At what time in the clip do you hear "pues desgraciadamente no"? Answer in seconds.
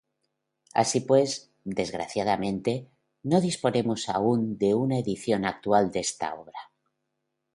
1.01-3.39